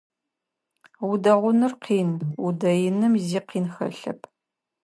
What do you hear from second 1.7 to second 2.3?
къин,